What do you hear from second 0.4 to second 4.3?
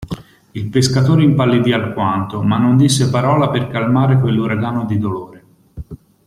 Il pescatore impallidì alquanto; ma non disse parola per calmare